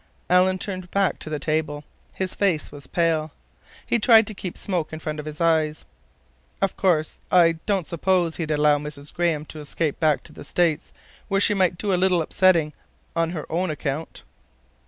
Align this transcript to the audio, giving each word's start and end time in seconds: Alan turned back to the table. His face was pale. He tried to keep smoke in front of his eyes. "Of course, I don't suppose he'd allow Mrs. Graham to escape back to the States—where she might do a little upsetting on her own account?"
Alan 0.31 0.57
turned 0.57 0.89
back 0.89 1.19
to 1.19 1.29
the 1.29 1.37
table. 1.37 1.83
His 2.11 2.33
face 2.33 2.71
was 2.71 2.87
pale. 2.87 3.31
He 3.85 3.99
tried 3.99 4.25
to 4.25 4.33
keep 4.33 4.57
smoke 4.57 4.91
in 4.91 4.97
front 4.99 5.19
of 5.19 5.27
his 5.27 5.39
eyes. 5.39 5.85
"Of 6.59 6.75
course, 6.75 7.19
I 7.31 7.59
don't 7.67 7.85
suppose 7.85 8.37
he'd 8.37 8.49
allow 8.49 8.79
Mrs. 8.79 9.13
Graham 9.13 9.45
to 9.45 9.59
escape 9.59 9.99
back 9.99 10.23
to 10.23 10.33
the 10.33 10.43
States—where 10.43 11.39
she 11.39 11.53
might 11.53 11.77
do 11.77 11.93
a 11.93 12.01
little 12.01 12.23
upsetting 12.23 12.73
on 13.15 13.29
her 13.29 13.45
own 13.51 13.69
account?" 13.69 14.23